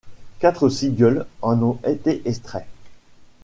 Quatre 0.39 0.67
singles 0.69 1.27
en 1.43 1.61
ont 1.61 1.77
été 1.85 2.23
extraits. 2.25 2.65